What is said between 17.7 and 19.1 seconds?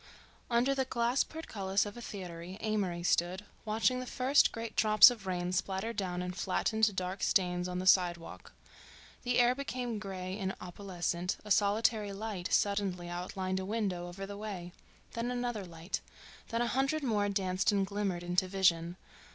and glimmered into vision.